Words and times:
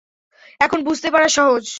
এখন 0.59 0.79
বুঝতে 0.83 1.09
পারা 1.11 1.27
সহজ। 1.29 1.65